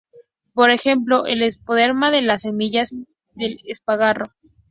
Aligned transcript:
Por 0.55 0.71
ejemplo, 0.71 1.27
el 1.27 1.43
endosperma 1.43 2.09
de 2.09 2.23
las 2.23 2.41
semillas 2.41 2.95
del 3.35 3.59
espárrago. 3.65 4.31